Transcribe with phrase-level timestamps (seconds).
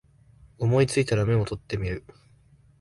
[0.57, 2.03] 思いついたらメモ取ってみる